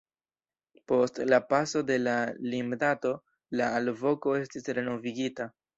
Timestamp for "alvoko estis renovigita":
3.83-5.55